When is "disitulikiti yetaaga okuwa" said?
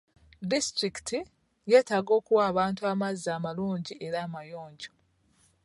0.49-2.41